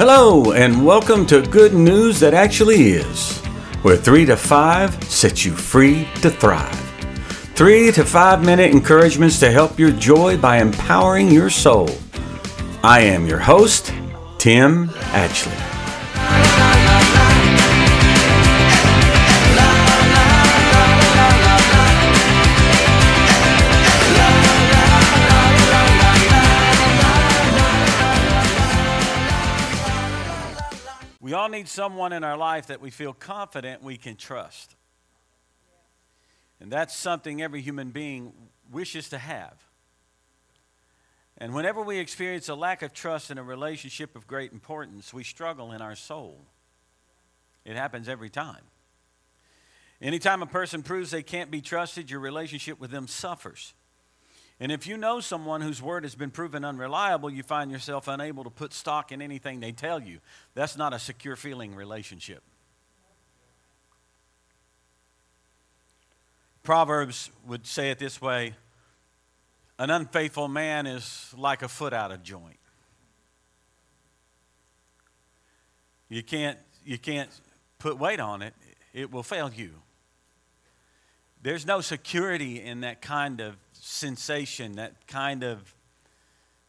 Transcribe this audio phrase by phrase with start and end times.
[0.00, 3.36] Hello, and welcome to Good News That Actually Is,
[3.82, 6.74] where 3 to 5 sets you free to thrive.
[7.54, 11.90] 3 to 5 minute encouragements to help your joy by empowering your soul.
[12.82, 13.92] I am your host,
[14.38, 15.69] Tim Atchley.
[31.40, 34.76] All need someone in our life that we feel confident we can trust.
[36.60, 38.34] And that's something every human being
[38.70, 39.54] wishes to have.
[41.38, 45.24] And whenever we experience a lack of trust in a relationship of great importance, we
[45.24, 46.44] struggle in our soul.
[47.64, 48.64] It happens every time.
[50.02, 53.72] Anytime a person proves they can't be trusted, your relationship with them suffers.
[54.62, 58.44] And if you know someone whose word has been proven unreliable, you find yourself unable
[58.44, 60.18] to put stock in anything they tell you.
[60.54, 62.42] That's not a secure feeling relationship.
[66.62, 68.54] Proverbs would say it this way
[69.78, 72.58] an unfaithful man is like a foot out of joint.
[76.10, 77.30] You can't, you can't
[77.78, 78.52] put weight on it,
[78.92, 79.76] it will fail you.
[81.42, 85.74] There's no security in that kind of sensation, that kind of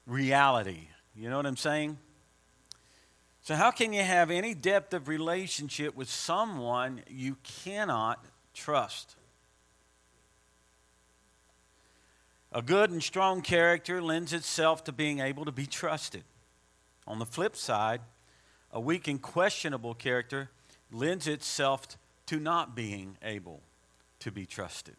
[0.08, 0.88] reality.
[1.14, 1.98] You know what I'm saying?
[3.42, 9.16] So, how can you have any depth of relationship with someone you cannot trust?
[12.54, 16.24] A good and strong character lends itself to being able to be trusted.
[17.08, 18.02] On the flip side,
[18.72, 20.50] a weak and questionable character
[20.92, 21.98] lends itself
[22.28, 23.62] to not being able
[24.22, 24.96] to be trusted.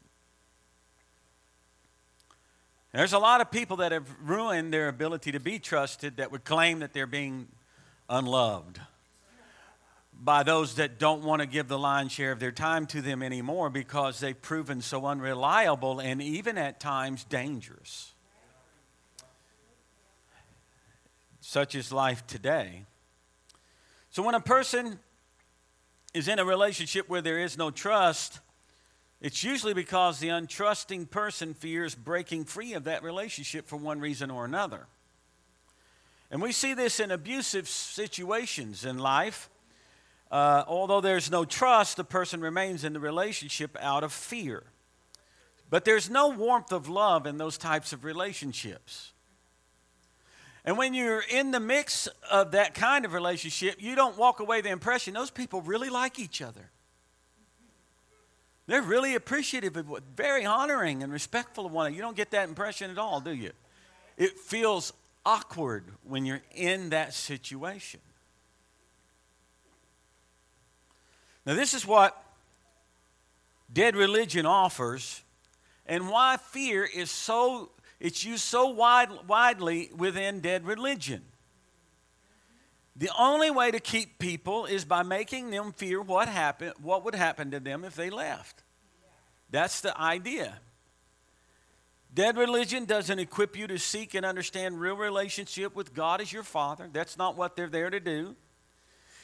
[2.93, 6.45] There's a lot of people that have ruined their ability to be trusted that would
[6.45, 7.49] claim that they're being
[8.09, 8.81] unloved
[10.23, 13.23] by those that don't want to give the lion's share of their time to them
[13.23, 18.13] anymore because they've proven so unreliable and even at times dangerous.
[21.41, 22.85] Such is life today.
[24.11, 25.01] So when a person
[26.15, 28.39] is in a relationship where there is no trust,
[29.23, 34.31] it's usually because the untrusting person fears breaking free of that relationship for one reason
[34.31, 34.87] or another.
[36.31, 39.49] And we see this in abusive situations in life
[40.33, 44.63] uh, although there's no trust, the person remains in the relationship out of fear.
[45.69, 49.13] But there's no warmth of love in those types of relationships.
[50.65, 54.63] And when you're in the mix of that kind of relationship, you don't walk away
[54.63, 56.71] the impression those people really like each other.
[58.67, 61.97] They're really appreciative of what, very honoring and respectful of one another.
[61.97, 63.51] You don't get that impression at all, do you?
[64.17, 64.93] It feels
[65.27, 68.01] awkward when you're in that situation.
[71.45, 72.23] Now, this is what
[73.73, 75.23] dead religion offers
[75.87, 81.23] and why fear is so it's used so wide, widely within dead religion
[82.95, 87.15] the only way to keep people is by making them fear what happened what would
[87.15, 88.63] happen to them if they left
[89.51, 90.61] that's the idea
[92.15, 96.43] dead religion doesn't equip you to seek and understand real relationship with god as your
[96.43, 98.37] father that's not what they're there to do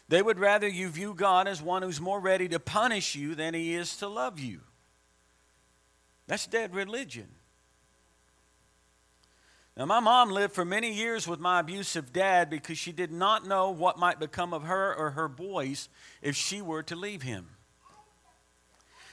[0.08, 3.52] they would rather you view God as one who's more ready to punish you than
[3.52, 4.60] he is to love you.
[6.26, 7.28] That's dead religion.
[9.78, 13.46] Now, my mom lived for many years with my abusive dad because she did not
[13.46, 15.88] know what might become of her or her boys
[16.20, 17.50] if she were to leave him.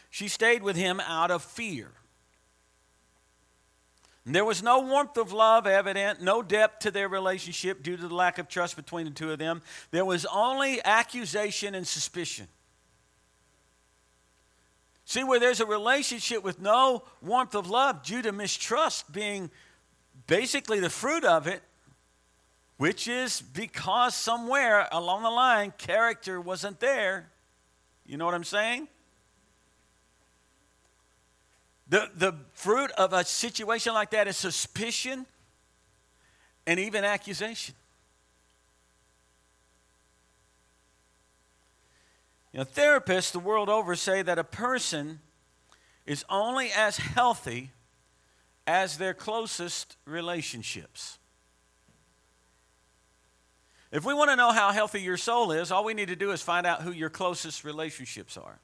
[0.09, 1.91] She stayed with him out of fear.
[4.25, 8.15] There was no warmth of love evident, no depth to their relationship due to the
[8.15, 9.61] lack of trust between the two of them.
[9.91, 12.47] There was only accusation and suspicion.
[15.05, 19.51] See, where there's a relationship with no warmth of love due to mistrust being
[20.27, 21.61] basically the fruit of it,
[22.77, 27.29] which is because somewhere along the line character wasn't there.
[28.05, 28.87] You know what I'm saying?
[31.87, 35.25] The, the fruit of a situation like that is suspicion
[36.65, 37.75] and even accusation.
[42.51, 45.19] You know, therapists the world over say that a person
[46.05, 47.71] is only as healthy
[48.67, 51.19] as their closest relationships.
[53.91, 56.31] If we want to know how healthy your soul is, all we need to do
[56.31, 58.59] is find out who your closest relationships are.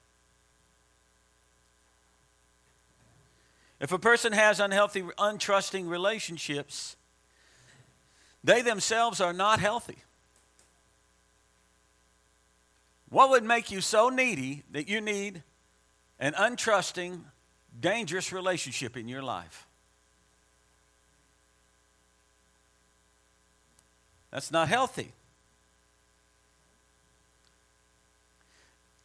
[3.80, 6.98] If a person has unhealthy, untrusting relationships,
[8.44, 9.98] they themselves are not healthy.
[13.10, 15.44] What would make you so needy that you need
[16.20, 17.22] an untrusting,
[17.80, 19.68] dangerous relationship in your life?
[24.32, 25.14] That's not healthy.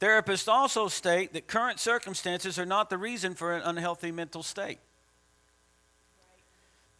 [0.00, 4.78] Therapists also state that current circumstances are not the reason for an unhealthy mental state.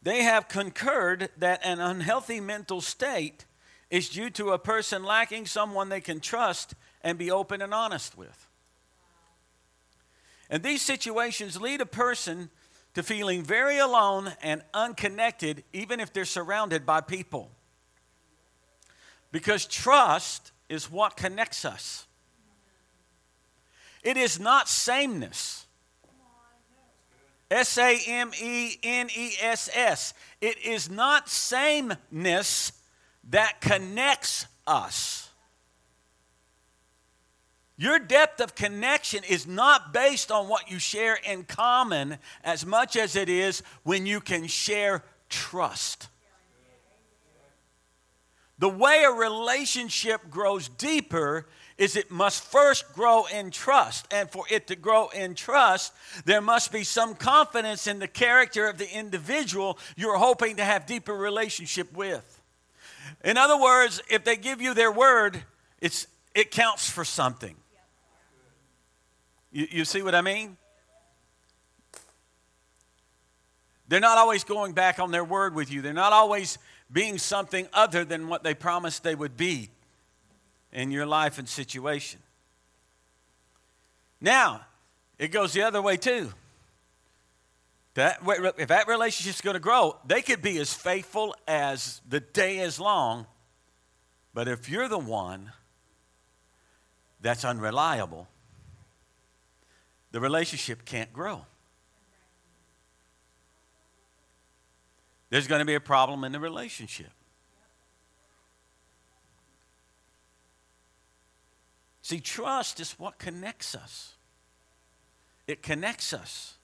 [0.02, 3.44] They have concurred that an unhealthy mental state
[3.90, 8.16] is due to a person lacking someone they can trust and be open and honest
[8.16, 8.48] with.
[10.48, 12.50] And these situations lead a person
[12.94, 17.50] to feeling very alone and unconnected, even if they're surrounded by people.
[19.32, 22.06] Because trust is what connects us.
[24.02, 25.66] It is not sameness.
[27.50, 30.14] S A M E N E S S.
[30.40, 32.72] It is not sameness
[33.30, 35.30] that connects us.
[37.78, 42.96] Your depth of connection is not based on what you share in common as much
[42.96, 46.08] as it is when you can share trust.
[48.58, 54.06] The way a relationship grows deeper is it must first grow in trust.
[54.10, 55.92] And for it to grow in trust,
[56.24, 60.86] there must be some confidence in the character of the individual you're hoping to have
[60.86, 62.40] deeper relationship with.
[63.24, 65.42] In other words, if they give you their word,
[65.80, 67.56] it's, it counts for something.
[69.52, 70.56] You, you see what I mean?
[73.88, 75.82] They're not always going back on their word with you.
[75.82, 76.58] They're not always
[76.90, 79.70] being something other than what they promised they would be
[80.72, 82.20] in your life and situation.
[84.20, 84.62] Now,
[85.18, 86.32] it goes the other way too.
[87.94, 88.18] That,
[88.58, 92.78] if that relationship's going to grow, they could be as faithful as the day is
[92.78, 93.26] long.
[94.34, 95.50] But if you're the one
[97.22, 98.28] that's unreliable,
[100.12, 101.46] the relationship can't grow.
[105.36, 107.10] There's going to be a problem in the relationship.
[112.00, 114.14] See, trust is what connects us.
[115.46, 116.54] It connects us.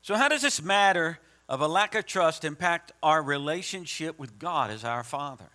[0.00, 1.18] So, how does this matter
[1.50, 5.50] of a lack of trust impact our relationship with God as our Father?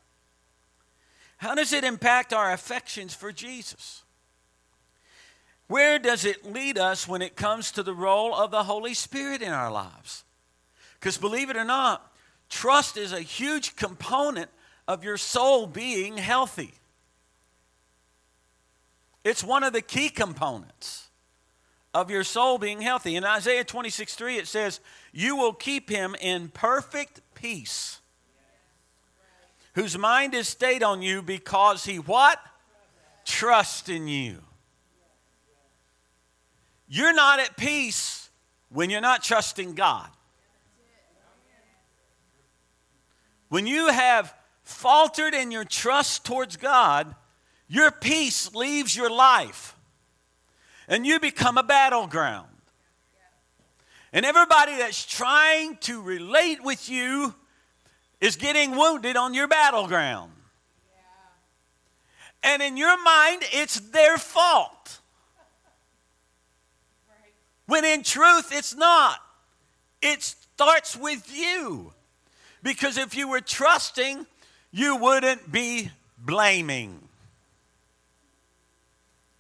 [1.38, 4.04] How does it impact our affections for Jesus?
[5.66, 9.42] Where does it lead us when it comes to the role of the Holy Spirit
[9.42, 10.25] in our lives?
[11.06, 12.12] Because believe it or not,
[12.50, 14.50] trust is a huge component
[14.88, 16.74] of your soul being healthy.
[19.24, 21.10] It's one of the key components
[21.94, 23.16] of your soul being healthy.
[23.16, 24.80] In Isaiah 26 3, it says,
[25.14, 28.00] You will keep him in perfect peace,
[29.76, 32.40] whose mind is stayed on you because he what?
[33.26, 34.40] Trust in you.
[36.88, 38.32] You're not at peace
[38.70, 40.10] when you're not trusting God.
[43.56, 47.16] When you have faltered in your trust towards God,
[47.70, 49.78] your peace leaves your life
[50.90, 52.50] and you become a battleground.
[54.12, 57.34] And everybody that's trying to relate with you
[58.20, 60.34] is getting wounded on your battleground.
[62.44, 65.00] And in your mind, it's their fault.
[67.68, 69.22] When in truth, it's not.
[70.02, 71.94] It starts with you.
[72.66, 74.26] Because if you were trusting,
[74.72, 77.00] you wouldn't be blaming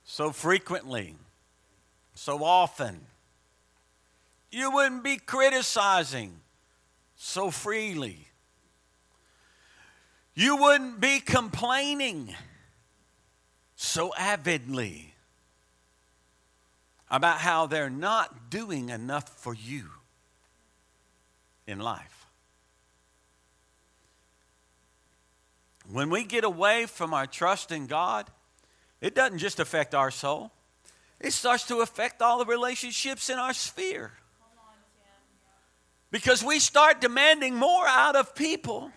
[0.03, 1.15] so frequently
[2.13, 3.01] so often.
[4.51, 6.35] You wouldn't be criticizing
[7.15, 8.27] so freely.
[10.35, 12.35] You wouldn't be complaining
[13.75, 15.15] so avidly
[17.09, 19.85] about how they're not doing enough for you
[21.65, 22.14] in life.
[25.91, 28.29] When we get away from our trust in God,
[29.01, 30.51] it doesn't just affect our soul,
[31.19, 34.11] it starts to affect all the relationships in our sphere.
[36.11, 38.91] Because we start demanding more out of people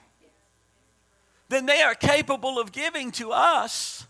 [1.49, 4.07] than they are capable of giving to us,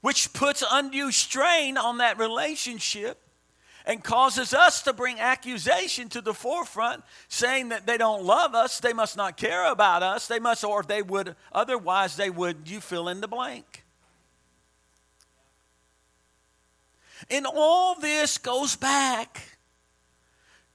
[0.00, 3.20] which puts undue strain on that relationship
[3.84, 8.80] and causes us to bring accusation to the forefront saying that they don't love us
[8.80, 12.80] they must not care about us they must or they would otherwise they would you
[12.80, 13.82] fill in the blank
[17.30, 19.42] And all this goes back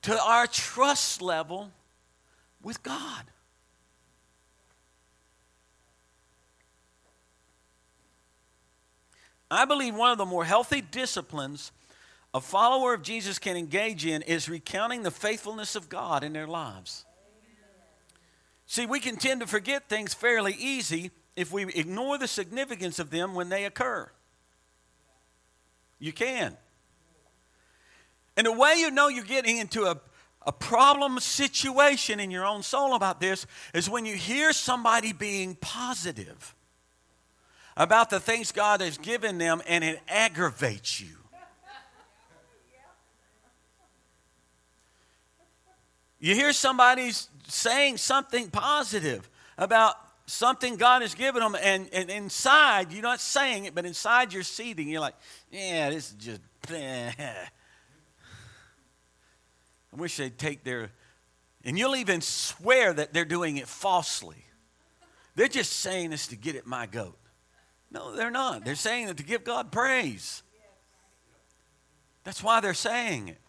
[0.03, 1.71] to our trust level
[2.61, 3.23] with God.
[9.49, 11.71] I believe one of the more healthy disciplines
[12.34, 16.48] a follower of Jesus can engage in is recounting the faithfulness of God in their
[16.48, 17.05] lives.
[18.65, 23.10] See, we can tend to forget things fairly easy if we ignore the significance of
[23.12, 24.12] them when they occur.
[26.00, 26.57] You can.
[28.36, 30.00] And the way you know you're getting into a,
[30.46, 35.55] a problem situation in your own soul about this is when you hear somebody being
[35.55, 36.53] positive
[37.75, 41.17] about the things God has given them and it aggravates you.
[46.19, 47.12] You hear somebody
[47.47, 49.95] saying something positive about
[50.25, 54.43] something God has given them, and, and inside, you're not saying it, but inside you're
[54.43, 54.88] seething.
[54.88, 55.15] You're like,
[55.51, 56.41] yeah, this is just.
[56.69, 57.47] I
[59.95, 60.91] wish they'd take their.
[61.63, 64.45] And you'll even swear that they're doing it falsely.
[65.36, 67.17] They're just saying this to get at my goat.
[67.91, 68.65] No, they're not.
[68.65, 70.43] They're saying it to give God praise.
[72.24, 73.39] That's why they're saying it.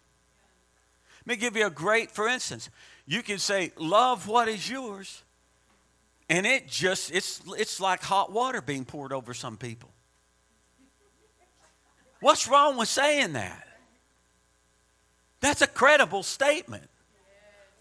[1.28, 2.70] Let me give you a great, for instance,
[3.04, 5.22] you can say, Love what is yours.
[6.30, 9.90] And it just, it's, it's like hot water being poured over some people.
[12.20, 13.62] What's wrong with saying that?
[15.40, 16.88] That's a credible statement.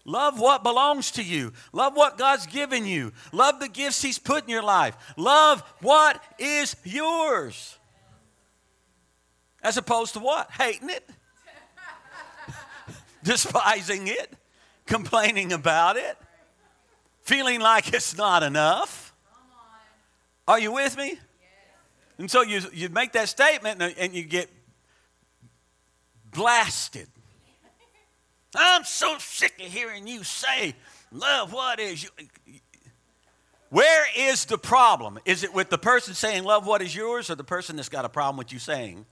[0.04, 1.54] Love what belongs to you.
[1.72, 3.12] Love what God's given you.
[3.32, 4.94] Love the gifts He's put in your life.
[5.16, 7.78] Love what is yours.
[9.62, 10.50] As opposed to what?
[10.50, 11.08] Hating it,
[13.28, 14.32] despising it,
[14.86, 16.16] complaining about it,
[17.20, 19.12] feeling like it's not enough.
[20.46, 21.18] Are you with me?
[22.16, 24.48] And so you, you make that statement and, and you get
[26.32, 27.06] blasted.
[28.54, 30.74] I'm so sick of hearing you say,
[31.12, 32.08] love what is you.
[33.68, 35.18] Where is the problem?
[35.26, 38.06] Is it with the person saying, love what is yours, or the person that's got
[38.06, 39.04] a problem with you saying,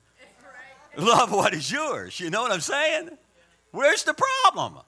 [0.97, 2.19] love what is yours?
[2.19, 3.11] You know what I'm saying?
[3.77, 4.79] Where's the problem?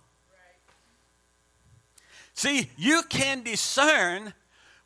[2.33, 4.33] See, you can discern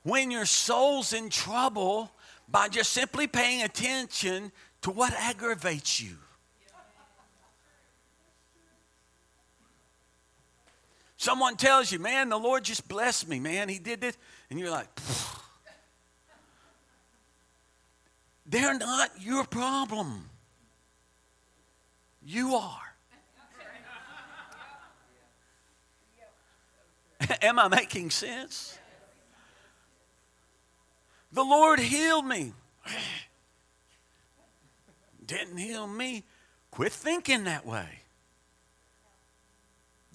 [0.02, 2.10] when your soul's in trouble
[2.48, 6.16] by just simply paying attention to what aggravates you.
[11.16, 13.68] Someone tells you, man, the Lord just blessed me, man.
[13.68, 14.16] He did this.
[14.50, 15.40] And you're like, Pfft.
[18.46, 20.28] they're not your problem.
[22.20, 22.91] You are.
[27.42, 28.78] Am I making sense?
[31.32, 32.52] The Lord healed me.
[35.26, 36.24] Didn't heal me.
[36.70, 37.88] Quit thinking that way.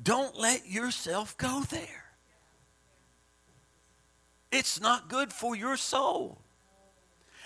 [0.01, 2.05] Don't let yourself go there.
[4.51, 6.39] It's not good for your soul.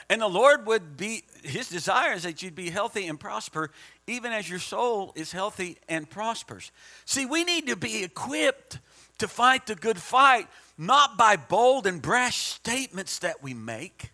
[0.09, 3.71] And the Lord would be, his desire is that you'd be healthy and prosper,
[4.07, 6.71] even as your soul is healthy and prospers.
[7.05, 8.79] See, we need to be equipped
[9.21, 10.47] to fight the good fight,
[10.79, 14.09] not by bold and brash statements that we make,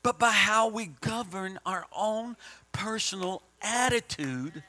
[0.00, 2.36] but by how we govern our own
[2.70, 4.62] personal attitude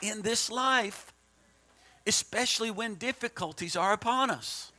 [0.00, 1.12] in this life,
[2.06, 4.70] especially when difficulties are upon us.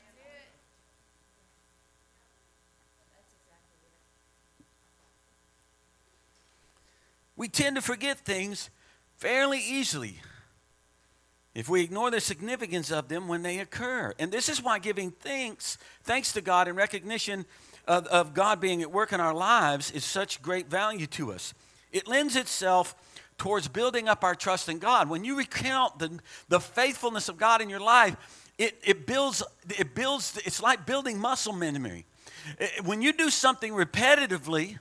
[7.36, 8.70] We tend to forget things
[9.18, 10.22] fairly easily
[11.54, 14.14] if we ignore the significance of them when they occur.
[14.20, 17.46] And this is why giving thanks, thanks to God in recognition
[17.88, 21.54] of, of God being at work in our lives is such great value to us.
[21.92, 22.96] It lends itself
[23.38, 25.10] towards building up our trust in God.
[25.10, 28.16] When you recount the, the faithfulness of God in your life,
[28.58, 29.44] it, it builds,
[29.78, 32.06] it builds, it's like building muscle memory.
[32.60, 34.78] Eh, when you do something repetitively,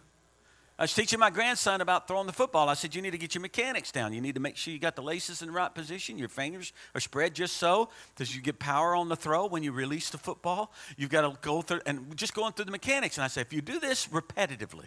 [0.81, 2.71] I was teaching my grandson about throwing the football.
[2.71, 4.15] I said, You need to get your mechanics down.
[4.15, 6.17] You need to make sure you got the laces in the right position.
[6.17, 9.73] Your fingers are spread just so, because you get power on the throw when you
[9.73, 10.73] release the football.
[10.97, 13.19] You've got to go through, and just going through the mechanics.
[13.19, 14.87] And I said, If you do this repetitively,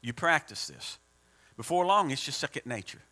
[0.00, 0.98] you practice this,
[1.56, 3.02] before long, it's just second nature.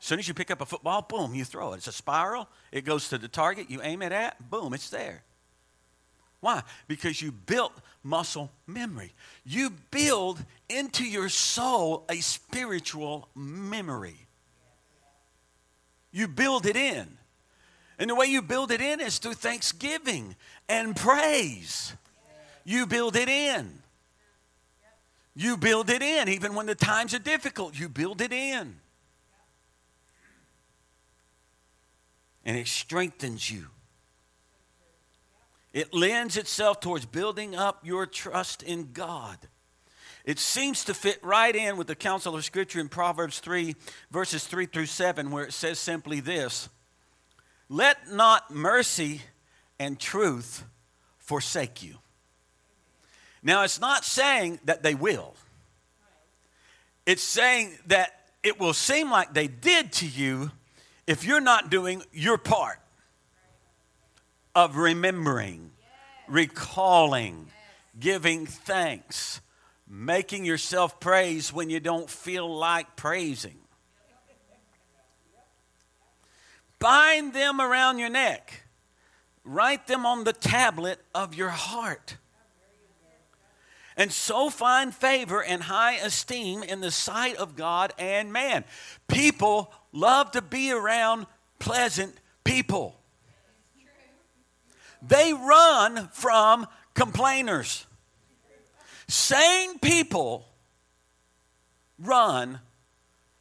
[0.00, 1.76] As soon as you pick up a football, boom, you throw it.
[1.76, 2.48] It's a spiral.
[2.72, 5.22] It goes to the target you aim it at, boom, it's there.
[6.40, 6.62] Why?
[6.86, 7.72] Because you built
[8.02, 9.12] muscle memory.
[9.44, 14.26] You build into your soul a spiritual memory.
[16.10, 17.18] You build it in.
[17.98, 20.36] And the way you build it in is through thanksgiving
[20.68, 21.92] and praise.
[22.64, 23.82] You build it in.
[25.34, 26.28] You build it in.
[26.28, 28.76] Even when the times are difficult, you build it in.
[32.44, 33.66] And it strengthens you.
[35.72, 39.38] It lends itself towards building up your trust in God.
[40.24, 43.74] it seems to fit right in with the counsel of Scripture in Proverbs 3,
[44.10, 46.68] verses 3 through 7, where it says simply this
[47.68, 49.22] Let not mercy
[49.78, 50.64] and truth
[51.18, 51.96] forsake you.
[53.42, 55.34] Now, it's not saying that they will,
[57.06, 60.50] it's saying that it will seem like they did to you
[61.06, 62.78] if you're not doing your part
[64.58, 65.70] of remembering,
[66.26, 67.46] recalling,
[68.00, 69.40] giving thanks,
[69.88, 73.56] making yourself praise when you don't feel like praising.
[76.80, 78.64] Bind them around your neck.
[79.44, 82.16] Write them on the tablet of your heart.
[83.96, 88.64] And so find favor and high esteem in the sight of God and man.
[89.06, 91.26] People love to be around
[91.60, 92.97] pleasant people.
[95.02, 97.86] They run from complainers.
[99.06, 100.46] Sane people
[101.98, 102.60] run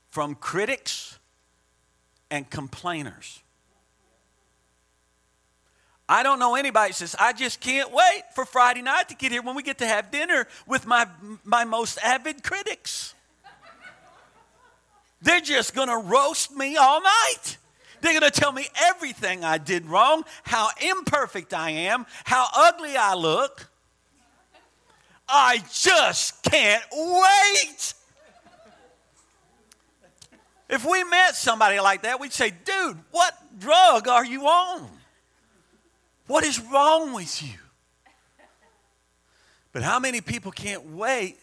[0.09, 1.19] from critics
[2.31, 3.41] and complainers.
[6.09, 9.41] I don't know anybody says, I just can't wait for Friday night to get here
[9.41, 11.05] when we get to have dinner with my,
[11.43, 13.13] my most avid critics.
[15.21, 17.57] They're just going to roast me all night.
[18.01, 22.95] They're going to tell me everything I did wrong, how imperfect I am, how ugly
[22.95, 23.69] I look.
[25.27, 27.93] I just can't wait.
[30.69, 34.89] If we met somebody like that, we'd say, dude, what drug are you on?
[36.27, 37.57] What is wrong with you?
[39.71, 41.37] But how many people can't wait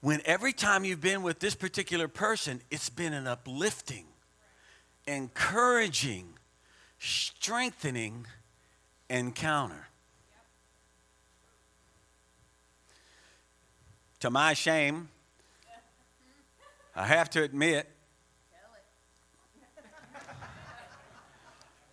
[0.00, 4.04] when every time you've been with this particular person, it's been an uplifting,
[5.06, 6.34] encouraging,
[6.98, 8.26] strengthening
[9.08, 9.88] encounter?
[14.20, 15.08] To my shame,
[16.96, 17.88] I have to admit,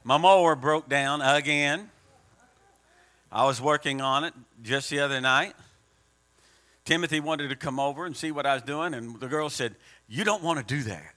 [0.03, 1.89] my mower broke down again.
[3.31, 5.55] I was working on it just the other night.
[6.85, 9.75] Timothy wanted to come over and see what I was doing, and the girl said,
[10.07, 11.13] You don't want to do that.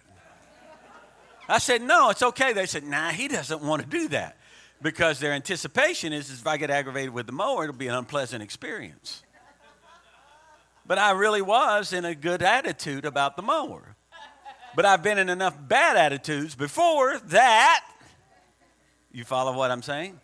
[1.48, 2.52] I said, No, it's okay.
[2.52, 4.36] They said, Nah, he doesn't want to do that
[4.82, 7.94] because their anticipation is, is if I get aggravated with the mower, it'll be an
[7.94, 9.22] unpleasant experience.
[10.86, 13.96] But I really was in a good attitude about the mower.
[14.76, 17.84] But I've been in enough bad attitudes before that.
[19.12, 20.20] You follow what I'm saying?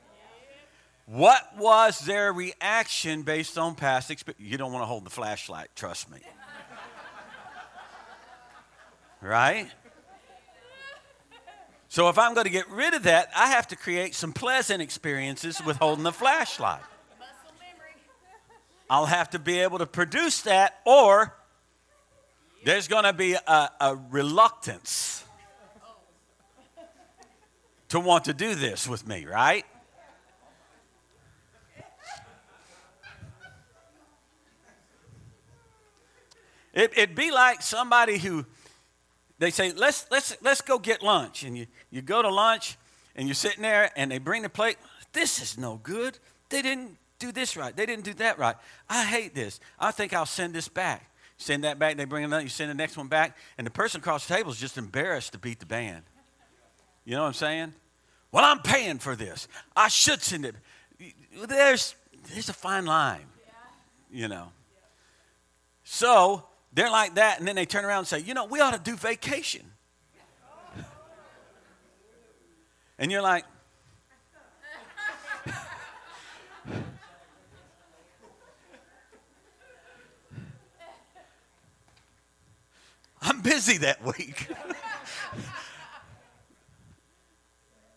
[1.06, 4.44] What was their reaction based on past experience?
[4.44, 6.18] You don't want to hold the flashlight, trust me.
[9.20, 9.68] right?
[11.90, 14.80] So if I'm going to get rid of that, I have to create some pleasant
[14.80, 16.82] experiences with holding the flashlight.
[18.88, 21.34] I'll have to be able to produce that, or
[22.64, 25.24] there's going to be a, a reluctance
[27.88, 29.66] to want to do this with me, right?
[36.72, 38.46] It, would be like somebody who
[39.40, 41.42] they say, let's, let's, let's go get lunch.
[41.44, 42.76] And you, you go to lunch
[43.16, 44.76] and you're sitting there and they bring the plate.
[45.12, 46.18] This is no good.
[46.50, 47.74] They didn't do this right.
[47.74, 48.54] They didn't do that right.
[48.88, 49.58] I hate this.
[49.78, 51.10] I think I'll send this back.
[51.38, 54.02] Send that back, they bring another, you send the next one back, and the person
[54.02, 56.02] across the table is just embarrassed to beat the band.
[57.06, 57.72] You know what I'm saying?
[58.30, 59.48] Well, I'm paying for this.
[59.74, 60.54] I should send it.
[61.46, 61.94] There's,
[62.30, 63.24] there's a fine line,
[64.12, 64.52] you know.
[65.82, 68.72] So they're like that, and then they turn around and say, you know, we ought
[68.72, 69.64] to do vacation.
[72.98, 73.44] And you're like,
[83.22, 84.48] I'm busy that week.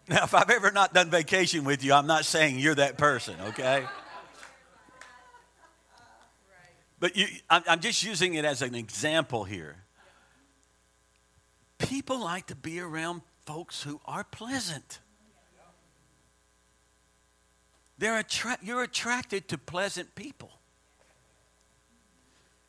[0.08, 3.36] now, if I've ever not done vacation with you, I'm not saying you're that person,
[3.48, 3.84] okay?
[7.04, 9.76] But you, I'm just using it as an example here.
[11.78, 15.00] People like to be around folks who are pleasant.
[17.98, 20.50] They're attra- you're attracted to pleasant people.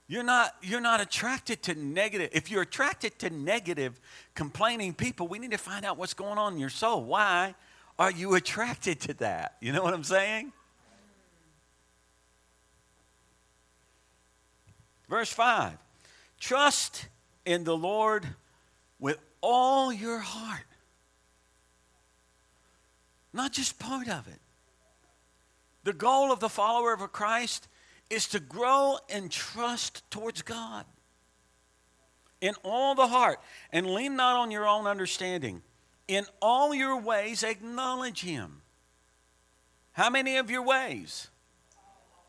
[0.09, 2.31] You're not, you're not attracted to negative.
[2.33, 4.01] If you're attracted to negative,
[4.35, 7.05] complaining people, we need to find out what's going on in your soul.
[7.05, 7.55] Why
[8.01, 9.59] are you attracted to that?
[9.61, 10.53] You know what I'm saying?
[15.09, 15.77] Verse 5
[16.41, 17.09] Trust
[17.45, 18.27] in the Lord
[18.99, 20.67] with all your heart,
[23.33, 24.41] not just part of it.
[25.85, 27.69] The goal of the follower of Christ
[28.09, 30.87] is to grow in trust towards God
[32.41, 33.41] in all the heart
[33.73, 35.63] and lean not on your own understanding.
[36.09, 38.61] In all your ways, acknowledge Him.
[39.93, 41.31] How many of your ways?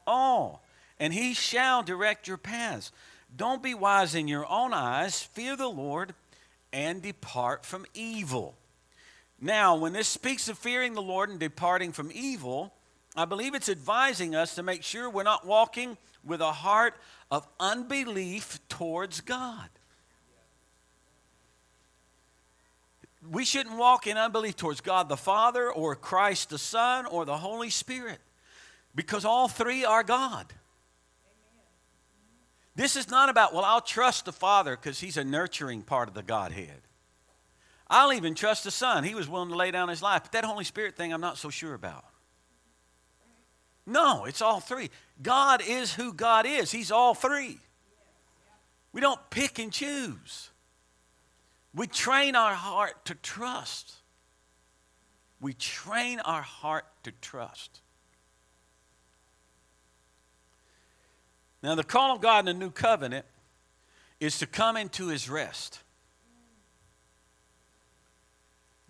[0.08, 0.65] All.
[1.00, 2.92] And He shall direct your paths.
[3.36, 5.22] Don't be wise in your own eyes.
[5.22, 6.14] Fear the Lord
[6.72, 8.56] and depart from evil.
[9.42, 12.74] Now, when this speaks of fearing the Lord and departing from evil,
[13.16, 16.96] I believe it's advising us to make sure we're not walking with a heart
[17.30, 19.70] of unbelief towards God.
[23.30, 27.38] We shouldn't walk in unbelief towards God the Father or Christ the Son or the
[27.38, 28.20] Holy Spirit
[28.94, 30.54] because all three are God.
[32.76, 36.14] This is not about, well, I'll trust the Father because he's a nurturing part of
[36.14, 36.82] the Godhead.
[37.88, 39.04] I'll even trust the Son.
[39.04, 40.24] He was willing to lay down his life.
[40.24, 42.06] But that Holy Spirit thing, I'm not so sure about.
[43.86, 44.90] No, it's all three.
[45.22, 47.60] God is who God is, He's all three.
[48.92, 50.50] We don't pick and choose.
[51.74, 53.94] We train our heart to trust.
[55.40, 57.82] We train our heart to trust.
[61.66, 63.26] Now, the call of God in the new covenant
[64.20, 65.80] is to come into his rest.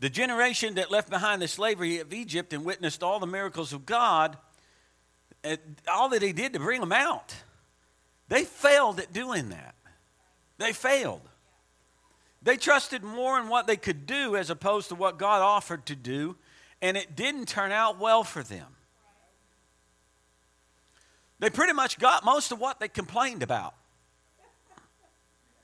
[0.02, 3.86] The generation that left behind the slavery of Egypt and witnessed all the miracles of
[3.86, 4.36] God,
[5.90, 7.34] all that he did to bring them out,
[8.28, 9.76] they failed at doing that.
[10.58, 11.22] They failed.
[12.42, 15.96] They trusted more in what they could do as opposed to what God offered to
[15.96, 16.36] do,
[16.82, 18.75] and it didn't turn out well for them.
[21.40, 23.74] They pretty much got most of what they complained about.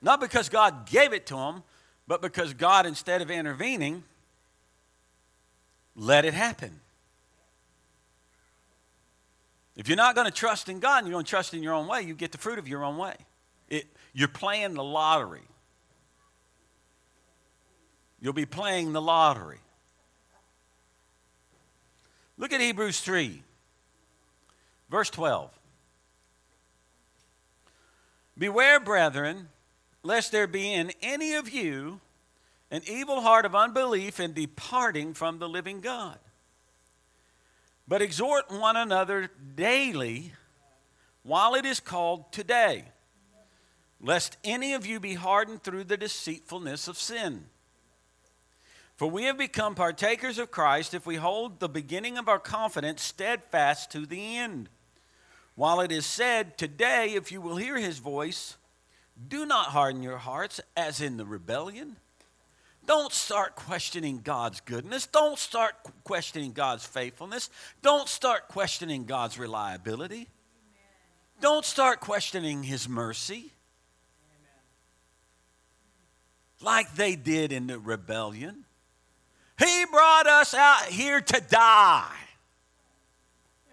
[0.02, 1.62] Not because God gave it to them,
[2.06, 4.02] but because God, instead of intervening,
[5.94, 6.80] let it happen.
[9.76, 11.72] If you're not going to trust in God and you're going to trust in your
[11.72, 13.14] own way, you get the fruit of your own way.
[13.68, 15.40] It, you're playing the lottery.
[18.20, 19.58] You'll be playing the lottery.
[22.36, 23.42] Look at Hebrews 3,
[24.90, 25.50] verse 12.
[28.36, 29.48] Beware, brethren,
[30.02, 32.00] lest there be in any of you
[32.70, 36.18] an evil heart of unbelief in departing from the living God.
[37.86, 40.32] But exhort one another daily
[41.22, 42.84] while it is called today,
[44.00, 47.44] lest any of you be hardened through the deceitfulness of sin.
[48.96, 53.02] For we have become partakers of Christ if we hold the beginning of our confidence
[53.02, 54.68] steadfast to the end.
[55.54, 58.56] While it is said, Today, if you will hear his voice,
[59.28, 61.96] do not harden your hearts as in the rebellion.
[62.86, 65.06] Don't start questioning God's goodness.
[65.06, 67.48] Don't start questioning God's faithfulness.
[67.80, 70.28] Don't start questioning God's reliability.
[71.40, 73.52] Don't start questioning his mercy
[76.60, 78.64] like they did in the rebellion.
[79.58, 82.16] He brought us out here to die,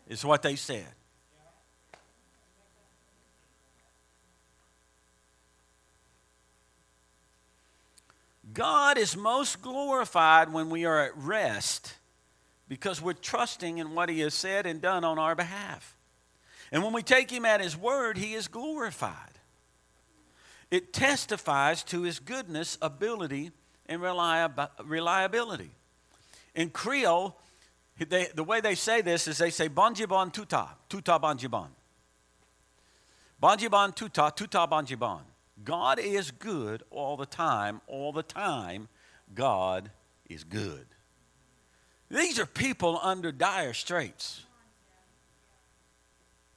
[0.08, 0.88] is what they said.
[8.54, 11.96] God is most glorified when we are at rest
[12.68, 15.96] because we're trusting in what He has said and done on our behalf.
[16.72, 19.14] And when we take Him at His word, He is glorified.
[20.72, 23.52] It testifies to His goodness, ability,
[23.88, 25.72] and reliability.
[26.56, 27.38] In Creole,
[28.08, 31.68] they, the way they say this is they say bonjibon tuta, tuta bonjibon.
[33.42, 35.22] Bonjibon tuta, tuta bonjibon.
[35.64, 38.88] God is good all the time, all the time,
[39.34, 39.92] God
[40.30, 40.86] is good.
[42.10, 44.46] These are people under dire straits.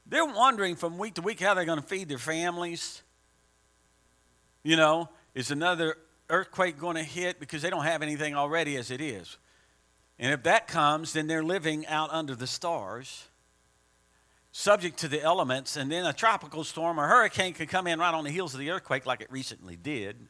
[0.07, 3.03] They're wondering from week to week how they're going to feed their families.
[4.63, 5.97] You know, is another
[6.31, 9.39] earthquake going to hit because they don't have anything already as it is?
[10.19, 13.29] And if that comes, then they're living out under the stars
[14.53, 18.15] subject to the elements, and then a tropical storm or hurricane could come in right
[18.15, 20.29] on the heels of the earthquake, like it recently did,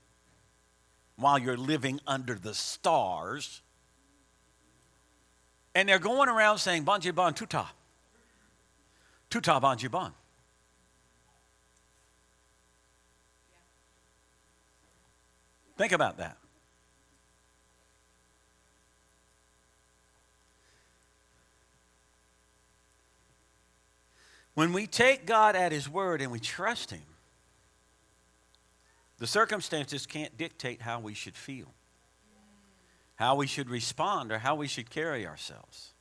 [1.17, 3.61] while you're living under the stars.
[5.75, 7.67] And they're going around saying, Banji Ban Tuta.
[9.29, 10.13] Tuta Banji Ban.
[15.77, 16.37] Think about that.
[24.55, 27.03] When we take God at His word and we trust Him,
[29.19, 31.73] the circumstances can't dictate how we should feel,
[33.17, 35.93] how we should respond, or how we should carry ourselves.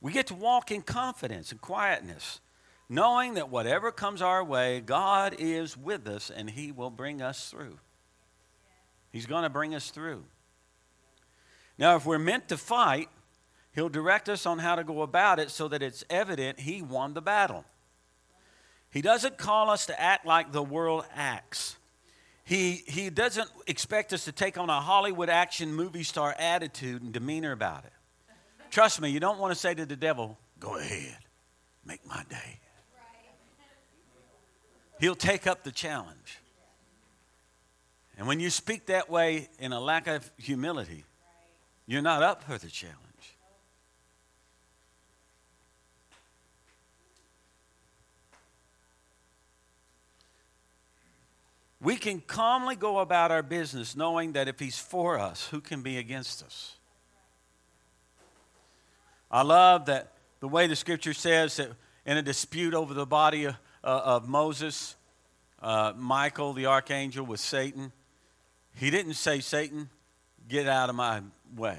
[0.00, 2.40] We get to walk in confidence and quietness,
[2.88, 7.50] knowing that whatever comes our way, God is with us and He will bring us
[7.50, 7.78] through.
[9.12, 10.24] He's going to bring us through.
[11.78, 13.08] Now, if we're meant to fight,
[13.72, 17.14] He'll direct us on how to go about it so that it's evident He won
[17.14, 17.64] the battle.
[18.90, 21.76] He doesn't call us to act like the world acts.
[22.42, 27.12] He, he doesn't expect us to take on a Hollywood action movie star attitude and
[27.12, 27.92] demeanor about it.
[28.70, 31.18] Trust me, you don't want to say to the devil, Go ahead,
[31.84, 32.58] make my day.
[34.98, 36.38] He'll take up the challenge.
[38.18, 41.04] And when you speak that way in a lack of humility,
[41.86, 42.98] you're not up for the challenge.
[51.80, 55.82] We can calmly go about our business knowing that if He's for us, who can
[55.82, 56.76] be against us?
[59.30, 61.70] I love that the way the scripture says that
[62.04, 64.96] in a dispute over the body of, uh, of Moses,
[65.62, 67.92] uh, Michael, the archangel, with Satan,
[68.74, 69.88] he didn't say, Satan,
[70.48, 71.22] get out of my
[71.56, 71.78] way.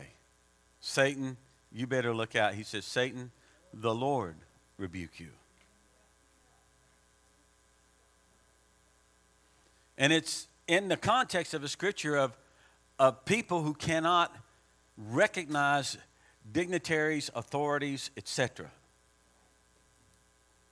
[0.79, 1.37] Satan,
[1.71, 2.53] you better look out.
[2.53, 3.31] He says, Satan,
[3.73, 4.35] the Lord
[4.77, 5.29] rebuke you.
[10.01, 12.35] And it's in the context of a scripture of,
[12.97, 14.35] of people who cannot
[14.97, 15.95] recognize
[16.51, 18.71] dignitaries, authorities, etc.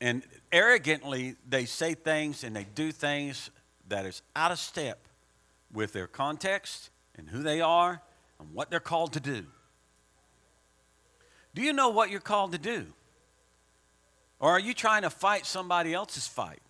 [0.02, 3.52] And arrogantly, they say things and they do things
[3.88, 4.98] that is out of step
[5.72, 8.02] with their context and who they are
[8.40, 9.46] and what they're called to do.
[11.54, 12.88] Do you know what you're called to do?
[14.40, 16.64] Or are you trying to fight somebody else's fight?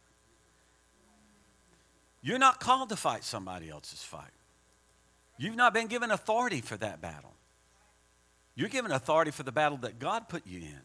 [2.22, 4.32] You're not called to fight somebody else's fight.
[5.38, 7.34] You've not been given authority for that battle.
[8.56, 10.82] You're given authority for the battle that God put you in.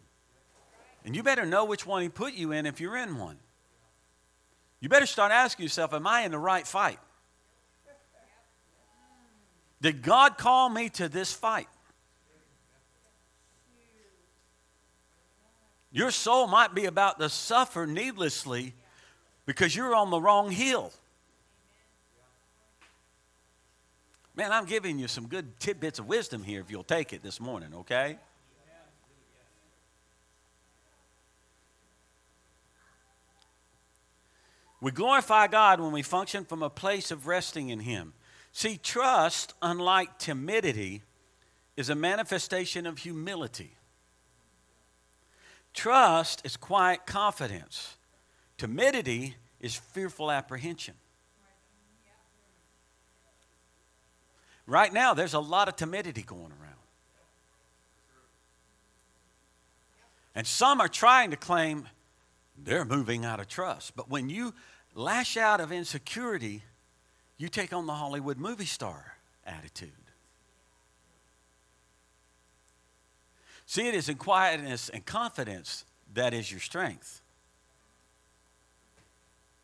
[1.04, 3.36] And you better know which one He put you in if you're in one.
[4.80, 6.98] You better start asking yourself, Am I in the right fight?
[9.80, 11.68] Did God call me to this fight?
[15.90, 18.74] Your soul might be about to suffer needlessly
[19.46, 20.92] because you're on the wrong hill.
[24.36, 27.40] Man, I'm giving you some good tidbits of wisdom here if you'll take it this
[27.40, 28.18] morning, okay?
[34.80, 38.12] We glorify God when we function from a place of resting in Him.
[38.52, 41.02] See, trust, unlike timidity,
[41.76, 43.76] is a manifestation of humility.
[45.72, 47.96] Trust is quiet confidence.
[48.58, 50.94] Timidity is fearful apprehension.
[54.66, 56.74] Right now, there's a lot of timidity going around.
[60.34, 61.88] And some are trying to claim
[62.56, 63.94] they're moving out of trust.
[63.94, 64.54] But when you
[64.94, 66.62] lash out of insecurity,
[67.36, 69.90] you take on the Hollywood movie star attitude.
[73.66, 77.20] See, it is in quietness and confidence that is your strength.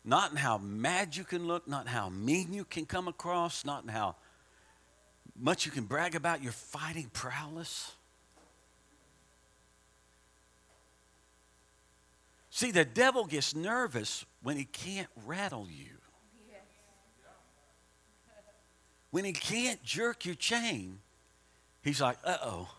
[0.03, 3.83] Not in how mad you can look, not how mean you can come across, not
[3.83, 4.15] in how
[5.39, 7.93] much you can brag about your fighting prowess.
[12.49, 15.97] See, the devil gets nervous when he can't rattle you.
[19.09, 20.99] When he can't jerk your chain,
[21.81, 22.69] he's like, uh oh.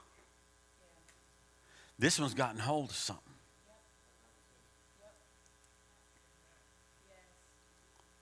[1.99, 3.23] This one's gotten hold of something.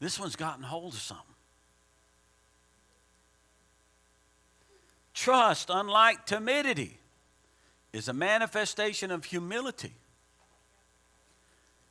[0.01, 1.30] This one's gotten hold of something.
[5.21, 6.99] Trust, unlike timidity,
[7.93, 9.93] is a manifestation of humility.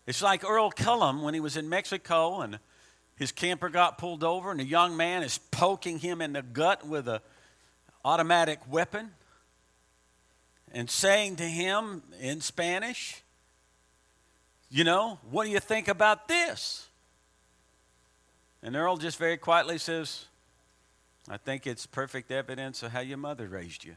[0.08, 2.58] It's like Earl Cullum when he was in Mexico and
[3.18, 6.88] his camper got pulled over and a young man is poking him in the gut
[6.88, 7.20] with an
[8.04, 9.12] automatic weapon
[10.72, 13.22] and saying to him in Spanish,
[14.72, 16.88] You know, what do you think about this?
[18.64, 20.26] And Earl just very quietly says,
[21.30, 23.96] I think it's perfect evidence of how your mother raised you.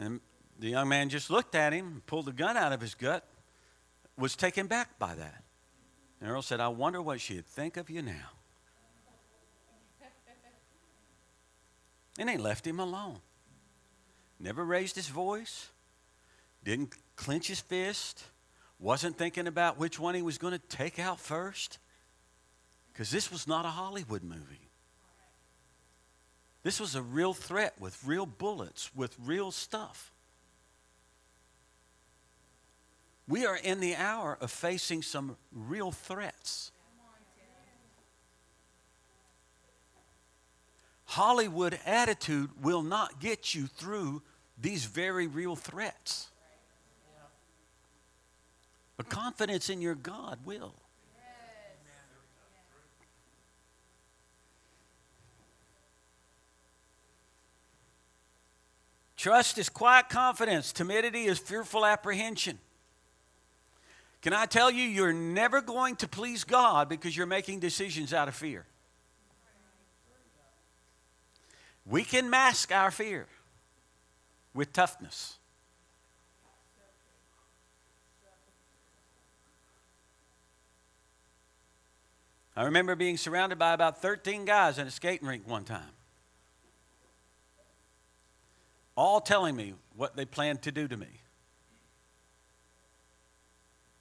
[0.00, 0.20] And
[0.58, 3.26] the young man just looked at him, pulled the gun out of his gut,
[4.16, 5.44] was taken back by that.
[6.20, 8.30] And Earl said, I wonder what she'd think of you now.
[12.18, 13.18] And they left him alone.
[14.40, 15.68] Never raised his voice,
[16.64, 18.24] didn't clench his fist
[18.78, 21.78] wasn't thinking about which one he was going to take out first.
[22.92, 24.70] Because this was not a Hollywood movie.
[26.62, 30.12] This was a real threat with real bullets, with real stuff.
[33.28, 36.72] We are in the hour of facing some real threats.
[41.04, 44.22] Hollywood attitude will not get you through
[44.60, 46.30] these very real threats.
[48.98, 50.74] But confidence in your God will.
[59.16, 60.72] Trust is quiet confidence.
[60.72, 62.58] Timidity is fearful apprehension.
[64.20, 68.28] Can I tell you, you're never going to please God because you're making decisions out
[68.28, 68.66] of fear.
[71.86, 73.26] We can mask our fear
[74.54, 75.38] with toughness.
[82.58, 85.92] I remember being surrounded by about 13 guys in a skating rink one time,
[88.96, 91.06] all telling me what they planned to do to me.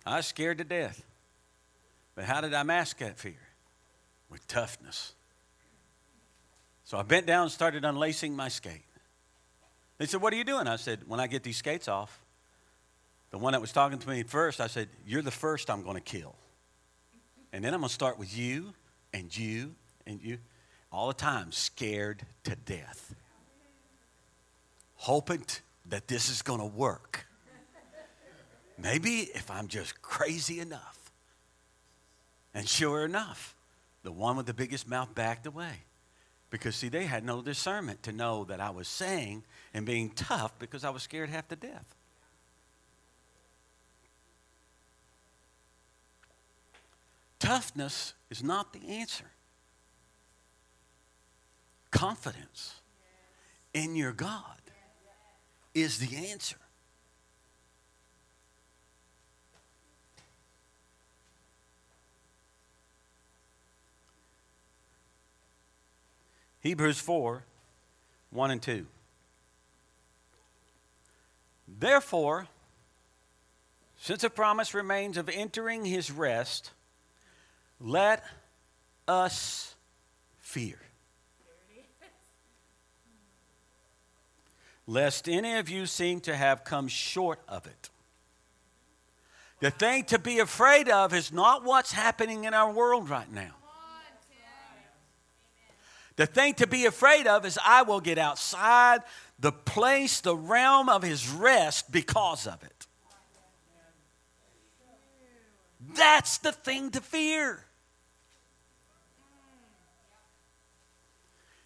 [0.07, 1.03] I was scared to death.
[2.15, 3.37] But how did I mask that fear?
[4.27, 5.13] With toughness.
[6.83, 8.85] So I bent down and started unlacing my skate.
[9.99, 10.67] They said, What are you doing?
[10.67, 12.19] I said, When I get these skates off,
[13.29, 15.93] the one that was talking to me first, I said, You're the first I'm going
[15.93, 16.33] to kill.
[17.57, 18.75] And then I'm going to start with you
[19.11, 19.73] and you
[20.05, 20.37] and you.
[20.91, 23.15] All the time, scared to death.
[24.97, 25.43] Hoping
[25.87, 27.25] that this is going to work.
[28.77, 30.99] Maybe if I'm just crazy enough.
[32.53, 33.55] And sure enough,
[34.03, 35.81] the one with the biggest mouth backed away.
[36.51, 40.53] Because, see, they had no discernment to know that I was saying and being tough
[40.59, 41.95] because I was scared half to death.
[47.47, 49.31] Toughness is not the answer.
[51.91, 52.81] Confidence
[53.73, 54.59] in your God
[55.73, 56.57] is the answer.
[66.59, 67.45] Hebrews 4
[68.31, 68.85] 1 and 2.
[71.79, 72.49] Therefore,
[73.95, 76.71] since a promise remains of entering his rest,
[77.79, 78.23] let
[79.07, 79.75] us
[80.39, 80.79] fear.
[84.85, 87.89] Lest any of you seem to have come short of it.
[89.59, 93.53] The thing to be afraid of is not what's happening in our world right now.
[96.15, 99.01] The thing to be afraid of is I will get outside
[99.39, 102.87] the place, the realm of his rest because of it.
[105.95, 107.66] That's the thing to fear.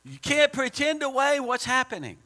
[0.03, 2.17] You can't pretend away what's happening.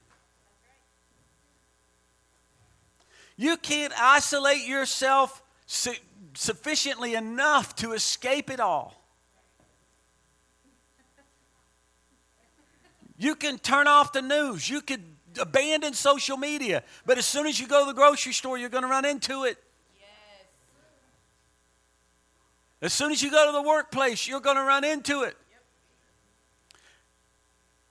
[3.38, 5.96] You can't isolate yourself su-
[6.36, 9.02] sufficiently enough to escape it all.
[13.18, 14.70] You can turn off the news.
[14.70, 15.04] You could
[15.40, 16.84] abandon social media.
[17.06, 19.44] But as soon as you go to the grocery store, you're going to run into
[19.44, 19.58] it.
[20.00, 20.08] Yes.
[22.82, 25.38] As soon as you go to the workplace, you're going to run into it.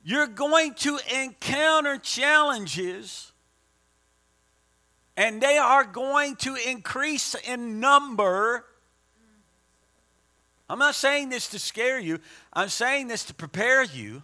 [0.07, 3.31] You're going to encounter challenges,
[5.17, 8.63] and they are going to increase in number.
[10.69, 12.19] I'm not saying this to scare you,
[12.53, 14.21] I'm saying this to prepare you.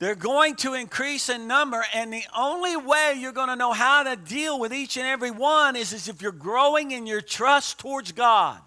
[0.00, 4.02] They're going to increase in number, and the only way you're going to know how
[4.02, 7.78] to deal with each and every one is, is if you're growing in your trust
[7.78, 8.60] towards God.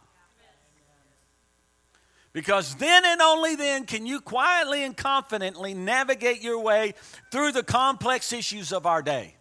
[2.36, 6.94] Because then and only then can you quietly and confidently navigate your way
[7.32, 9.38] through the complex issues of our day.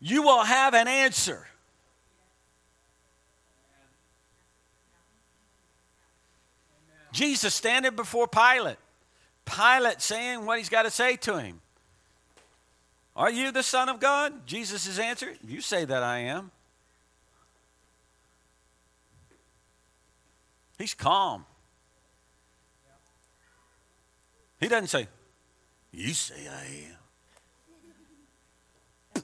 [0.00, 1.46] You will have an answer.
[7.12, 8.78] Jesus standing before Pilate.
[9.44, 11.60] Pilate saying what he's got to say to him.
[13.14, 14.44] Are you the Son of God?
[14.44, 16.50] Jesus' answer, You say that I am.
[20.80, 21.44] He's calm.
[24.58, 25.08] He doesn't say,
[25.92, 26.64] You say I
[29.14, 29.22] am.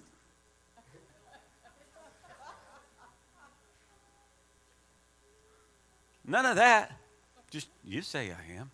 [6.27, 6.93] None of that.
[7.49, 8.71] Just, you say I am.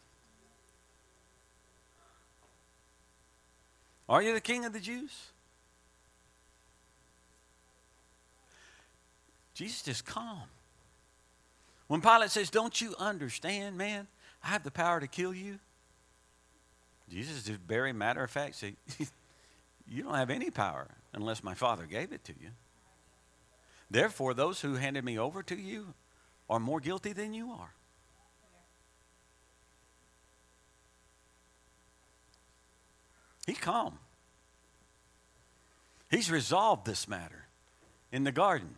[4.08, 5.28] Are you the king of the Jews?
[9.54, 10.48] Jesus is calm.
[11.92, 14.06] When Pilate says, Don't you understand, man?
[14.42, 15.58] I have the power to kill you.
[17.10, 18.76] Jesus is very matter of fact say,
[19.86, 22.48] You don't have any power unless my Father gave it to you.
[23.90, 25.92] Therefore, those who handed me over to you
[26.48, 27.74] are more guilty than you are.
[33.46, 33.98] He's calm.
[36.10, 37.48] He's resolved this matter
[38.10, 38.76] in the garden.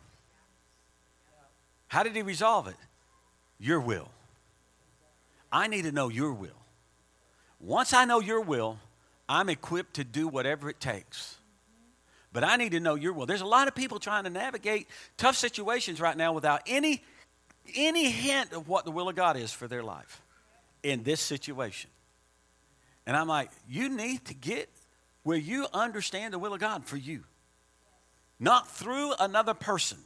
[1.87, 2.75] How did he resolve it?
[3.59, 4.09] Your will.
[5.51, 6.61] I need to know your will.
[7.59, 8.77] Once I know your will,
[9.27, 11.37] I'm equipped to do whatever it takes.
[12.33, 13.25] But I need to know your will.
[13.25, 14.87] There's a lot of people trying to navigate
[15.17, 17.01] tough situations right now without any,
[17.73, 20.21] any hint of what the will of God is for their life
[20.83, 21.89] in this situation.
[23.05, 24.69] And I'm like, you need to get
[25.23, 27.23] where you understand the will of God for you,
[28.39, 29.97] not through another person.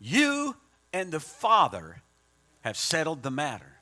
[0.00, 0.56] You
[0.92, 2.02] and the Father
[2.68, 3.72] have settled the matter.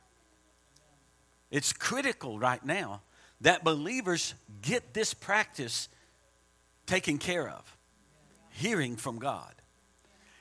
[1.50, 3.02] It's critical right now
[3.40, 5.88] that believers get this practice
[6.86, 7.76] taken care of,
[8.50, 9.52] hearing from God.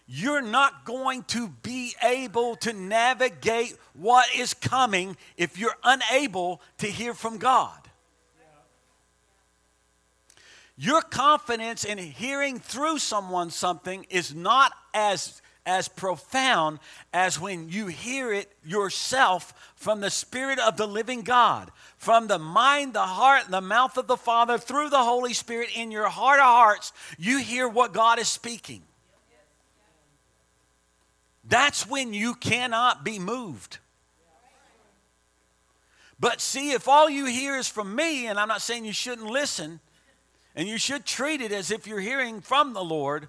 [0.08, 6.88] You're not going to be able to navigate what is coming if you're unable to
[6.88, 7.80] hear from God.
[10.78, 16.80] Your confidence in hearing through someone something is not as as profound
[17.14, 22.40] as when you hear it yourself from the Spirit of the living God, from the
[22.40, 26.40] mind, the heart, the mouth of the Father, through the Holy Spirit in your heart
[26.40, 28.84] of hearts, you hear what God is speaking.
[31.48, 33.80] That's when you cannot be moved.
[36.20, 39.30] But see, if all you hear is from me, and I'm not saying you shouldn't
[39.30, 39.80] listen,
[40.56, 43.28] and you should treat it as if you're hearing from the Lord,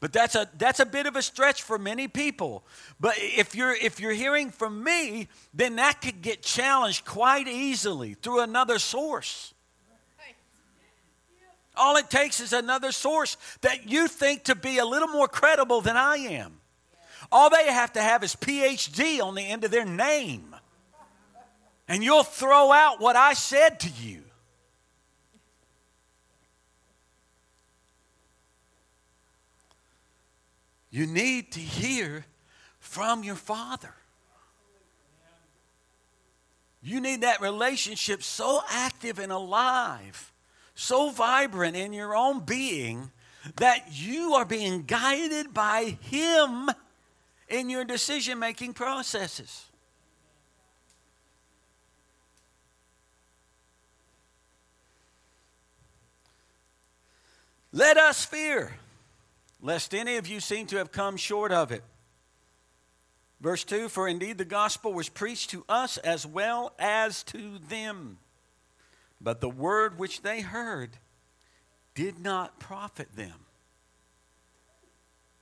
[0.00, 2.64] but that's a that's a bit of a stretch for many people.
[2.98, 8.14] But if you're if you're hearing from me, then that could get challenged quite easily
[8.14, 9.52] through another source.
[11.76, 15.80] All it takes is another source that you think to be a little more credible
[15.80, 16.60] than I am.
[17.30, 20.54] All they have to have is PhD on the end of their name.
[21.88, 24.22] And you'll throw out what I said to you.
[30.90, 32.24] You need to hear
[32.80, 33.94] from your Father.
[36.82, 40.32] You need that relationship so active and alive,
[40.74, 43.10] so vibrant in your own being
[43.56, 46.70] that you are being guided by Him
[47.48, 49.66] in your decision making processes.
[57.72, 58.74] Let us fear
[59.60, 61.82] lest any of you seem to have come short of it.
[63.40, 68.18] Verse 2 For indeed the gospel was preached to us as well as to them.
[69.20, 70.96] But the word which they heard
[71.94, 73.46] did not profit them.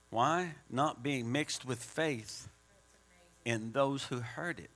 [0.09, 0.55] Why?
[0.69, 2.49] Not being mixed with faith
[3.45, 4.71] in those who heard it.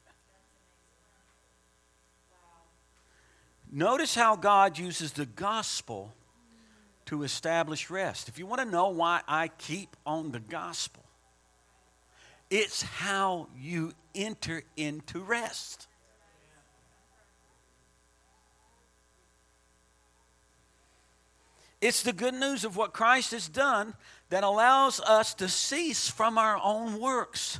[3.71, 6.13] Notice how God uses the gospel
[7.05, 8.29] to establish rest.
[8.29, 11.03] If you want to know why I keep on the gospel,
[12.49, 15.87] it's how you enter into rest.
[21.81, 23.93] It's the good news of what Christ has done
[24.29, 27.59] that allows us to cease from our own works.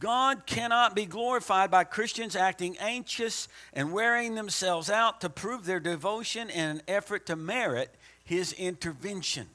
[0.00, 5.78] God cannot be glorified by Christians acting anxious and wearing themselves out to prove their
[5.78, 7.94] devotion in an effort to merit
[8.24, 9.46] his intervention.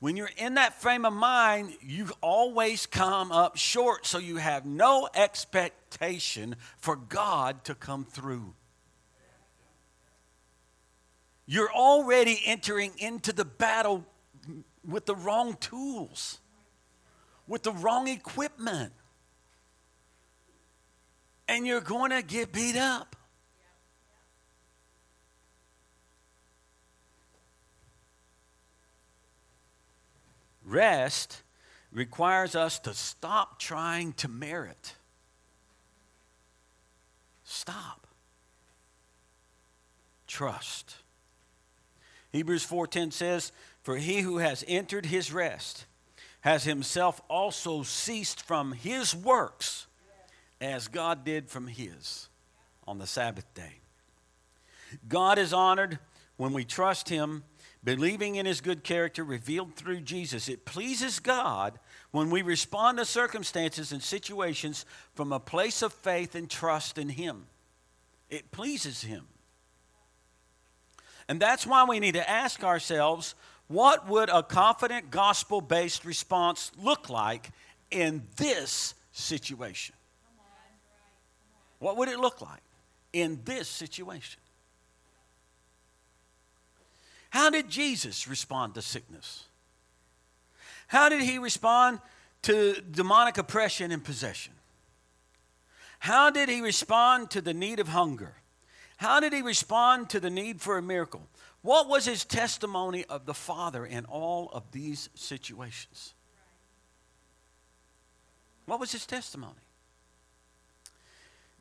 [0.00, 4.64] When you're in that frame of mind, you always come up short, so you have
[4.64, 8.54] no expectation for God to come through.
[11.46, 14.04] You're already entering into the battle
[14.88, 16.38] with the wrong tools,
[17.46, 18.92] with the wrong equipment,
[21.46, 23.14] and you're going to get beat up.
[30.64, 31.42] Rest
[31.92, 34.94] requires us to stop trying to merit.
[37.44, 38.06] Stop.
[40.26, 40.96] Trust.
[42.30, 43.52] Hebrews 4:10 says,
[43.88, 45.86] "For he who has entered his rest
[46.42, 49.86] has himself also ceased from his works
[50.60, 52.28] as God did from his
[52.86, 53.80] on the Sabbath day."
[55.08, 56.00] God is honored
[56.36, 57.44] when we trust him
[57.82, 60.50] believing in his good character revealed through Jesus.
[60.50, 61.80] It pleases God
[62.10, 64.84] when we respond to circumstances and situations
[65.14, 67.46] from a place of faith and trust in him.
[68.28, 69.28] It pleases him.
[71.26, 73.34] And that's why we need to ask ourselves
[73.68, 77.50] what would a confident gospel based response look like
[77.90, 79.94] in this situation?
[81.78, 82.62] What would it look like
[83.12, 84.40] in this situation?
[87.30, 89.44] How did Jesus respond to sickness?
[90.86, 92.00] How did he respond
[92.42, 94.54] to demonic oppression and possession?
[95.98, 98.34] How did he respond to the need of hunger?
[98.96, 101.22] How did he respond to the need for a miracle?
[101.62, 106.14] What was his testimony of the Father in all of these situations?
[108.66, 109.54] What was his testimony?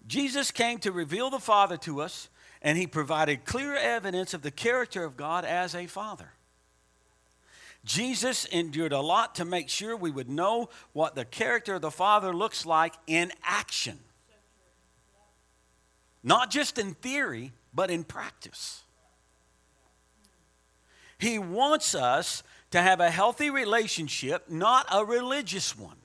[0.06, 2.30] Jesus came to reveal the Father to us,
[2.62, 6.32] and he provided clear evidence of the character of God as a Father.
[7.84, 11.92] Jesus endured a lot to make sure we would know what the character of the
[11.92, 14.00] Father looks like in action.
[16.24, 18.84] Not just in theory, but in practice.
[21.20, 25.98] He wants us to have a healthy relationship, not a religious one.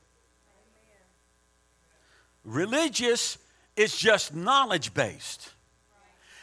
[2.44, 3.38] Religious
[3.76, 5.52] is just knowledge based.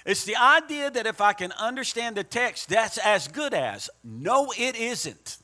[0.06, 3.90] It's the idea that if I can understand the text, that's as good as.
[4.04, 5.38] No, it isn't.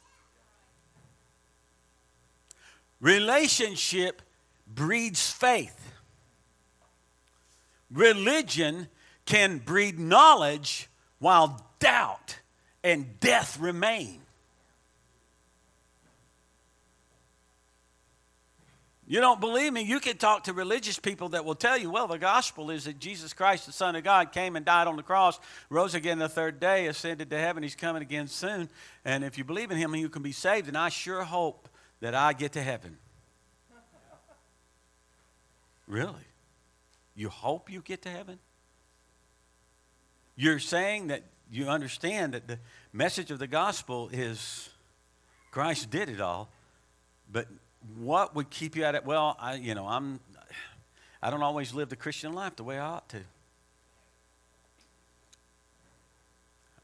[2.99, 4.21] Relationship
[4.65, 5.93] breeds faith.
[7.91, 8.87] Religion
[9.25, 12.39] can breed knowledge while doubt
[12.85, 14.21] and death remain.
[19.07, 19.81] You don't believe me?
[19.81, 22.99] You can talk to religious people that will tell you, well, the gospel is that
[22.99, 26.29] Jesus Christ, the Son of God, came and died on the cross, rose again the
[26.29, 27.63] third day, ascended to heaven.
[27.63, 28.69] He's coming again soon.
[29.03, 30.67] And if you believe in him, you can be saved.
[30.67, 31.69] And I sure hope
[32.01, 32.97] that I get to heaven.
[35.87, 36.13] Really?
[37.15, 38.39] You hope you get to heaven?
[40.35, 42.59] You're saying that you understand that the
[42.93, 44.69] message of the gospel is
[45.51, 46.49] Christ did it all,
[47.31, 47.47] but
[47.97, 49.05] what would keep you at it?
[49.05, 50.19] Well, I, you know, I'm,
[51.21, 53.19] I don't always live the Christian life the way I ought to.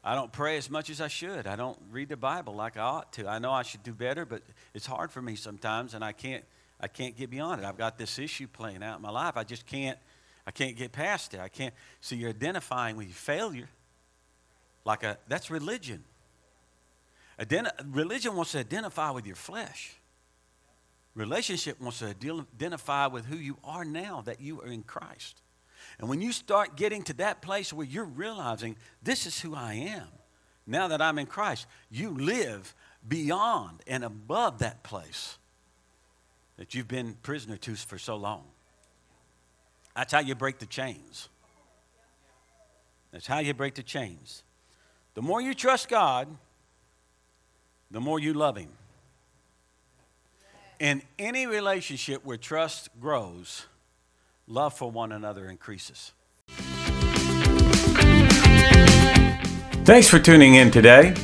[0.04, 1.46] I don't pray as much as I should.
[1.46, 3.28] I don't read the Bible like I ought to.
[3.28, 4.42] I know I should do better, but
[4.74, 6.44] it's hard for me sometimes, and I can't.
[6.80, 7.64] I can't get beyond it.
[7.64, 9.36] I've got this issue playing out in my life.
[9.36, 9.96] I just can't.
[10.44, 11.38] I can't get past it.
[11.38, 11.72] I can't.
[12.00, 13.68] So you're identifying with your failure,
[14.84, 15.18] like a.
[15.28, 16.04] That's religion.
[17.38, 19.94] Identi- religion wants to identify with your flesh.
[21.14, 25.42] Relationship wants to identify with who you are now that you are in Christ.
[25.98, 29.74] And when you start getting to that place where you're realizing this is who I
[29.74, 30.08] am,
[30.66, 32.74] now that I'm in Christ, you live
[33.06, 35.36] beyond and above that place
[36.56, 38.44] that you've been prisoner to for so long.
[39.96, 41.28] That's how you break the chains.
[43.10, 44.42] That's how you break the chains.
[45.14, 46.28] The more you trust God,
[47.90, 48.70] the more you love Him.
[50.80, 53.66] In any relationship where trust grows,
[54.46, 56.12] love for one another increases.
[59.84, 61.14] Thanks for tuning in today.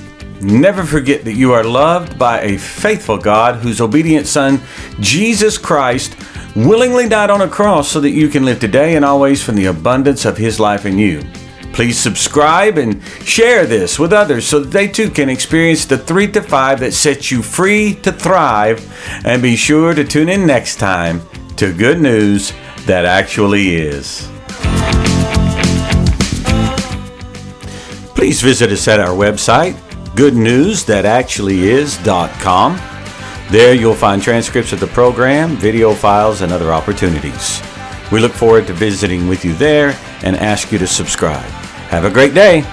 [0.41, 4.61] Never forget that you are loved by a faithful God whose obedient Son,
[5.01, 6.15] Jesus Christ,
[6.55, 9.67] willingly died on a cross so that you can live today and always from the
[9.67, 11.23] abundance of His life in you.
[11.73, 16.31] Please subscribe and share this with others so that they too can experience the three
[16.33, 18.85] to five that sets you free to thrive.
[19.25, 21.23] And be sure to tune in next time
[21.57, 22.53] to Good News
[22.87, 24.29] That Actually Is.
[28.15, 29.75] Please visit us at our website,
[30.17, 32.81] goodnewsthatactuallyis.com.
[33.51, 37.63] There you'll find transcripts of the program, video files, and other opportunities.
[38.11, 41.58] We look forward to visiting with you there and ask you to subscribe.
[41.89, 42.65] Have a great day.